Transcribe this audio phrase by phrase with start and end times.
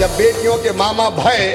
[0.00, 1.46] जब बेटियों के मामा भय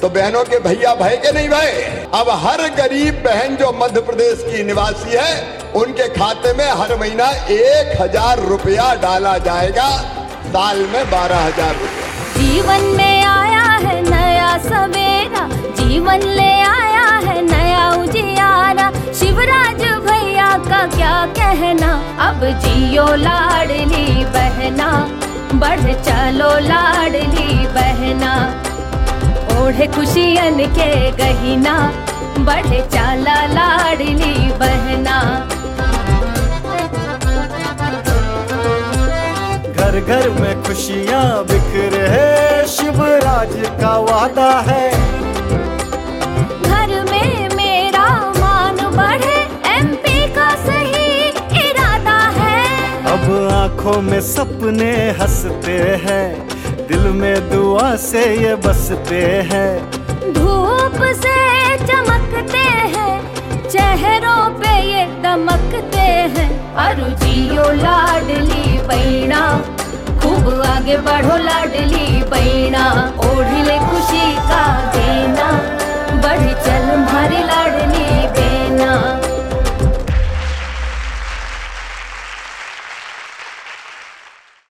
[0.00, 1.70] तो बहनों के भैया भय के नहीं भय?
[2.14, 5.32] अब हर गरीब बहन जो मध्य प्रदेश की निवासी है,
[5.72, 9.88] उनके खाते में हर महीना एक हज़ार रुपया डाला जाएगा,
[10.48, 12.04] साल में बारह हज़ार रुपया।
[12.36, 14.00] जीवन में आया है
[21.56, 24.88] कहना अब जियो लाडली बहना,
[25.60, 28.32] बढ़ चलो लाडली बहना।
[29.56, 31.76] ओढ़े खुशियन के गहिना,
[32.48, 35.16] बढ़ चाला लाडली बहना।
[39.72, 44.95] घर घर में खुशियाँ बिखरे शिवराज का वादा है।
[53.76, 59.72] आँखों में सपने हँसते हैं। दिल में दुआ से ये बसते हैं।
[60.32, 61.36] धूप से
[61.84, 63.14] चमकते हैं,
[63.68, 66.48] चेहरों पे ये दमकते हैं।
[66.86, 69.42] अरु जियो लाडली बैना
[70.20, 72.86] खूब आगे बढ़ो लाडली बैना
[73.28, 74.64] ओढ़ले खुशी का
[74.96, 75.50] देना,
[76.24, 78.92] बढ़ चल मारी लाडली बेना